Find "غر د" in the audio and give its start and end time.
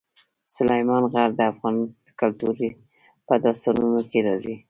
1.13-1.39